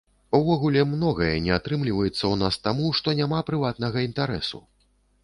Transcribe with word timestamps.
Увогуле, 0.37 0.85
многае 0.93 1.35
не 1.47 1.51
атрымліваецца 1.57 2.19
ў 2.31 2.35
нас 2.45 2.57
таму, 2.65 2.89
што 3.01 3.15
няма 3.21 3.43
прыватнага 3.51 3.97
інтарэсу. 4.07 4.65